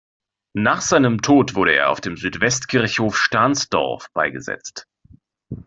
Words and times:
Nach 0.55 0.81
seinem 0.81 1.21
Tod 1.21 1.53
wurde 1.53 1.75
er 1.75 1.91
auf 1.91 2.01
dem 2.01 2.17
Südwestkirchhof 2.17 3.15
Stahnsdorf 3.15 4.09
beigesetzt. 4.13 4.87